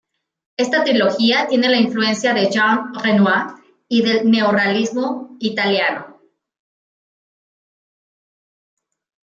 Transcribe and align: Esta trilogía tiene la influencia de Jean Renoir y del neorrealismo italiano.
Esta 0.57 0.83
trilogía 0.83 1.45
tiene 1.47 1.69
la 1.69 1.77
influencia 1.77 2.33
de 2.33 2.49
Jean 2.49 2.91
Renoir 3.03 3.53
y 3.87 4.01
del 4.01 4.31
neorrealismo 4.31 5.35
italiano. 5.39 6.19